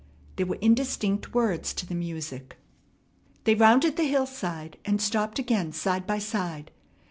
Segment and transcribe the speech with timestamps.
[0.37, 2.57] There were indistinct words to the music.
[3.43, 6.71] They rounded the hillside, and stopped again side by side.